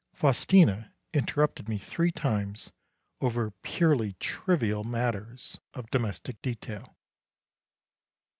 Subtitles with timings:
[0.15, 2.71] Faustina interrupted me three times
[3.21, 6.97] over purely trivial matters of domestic detail.